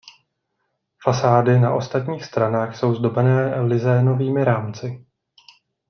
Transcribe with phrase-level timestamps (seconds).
[1.03, 5.05] Fasády na ostatních stranách jsou zdobené lizénovými rámci.